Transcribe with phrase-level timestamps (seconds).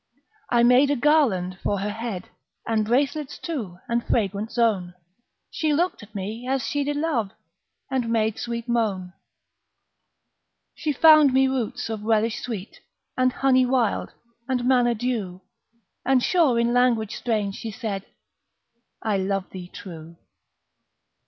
[0.49, 2.29] I made a garland for her head,
[2.65, 4.95] And bracelets too, and fragrant zone;
[5.51, 7.29] She looked at me as she did love,
[7.91, 9.13] And made sweet moan.
[10.73, 12.79] She found me roots of relish sweet,
[13.15, 14.11] And honey wild,
[14.49, 15.41] and manna dew,
[16.03, 18.07] And sure in language strange she said,
[19.03, 20.17] "I love thee true!"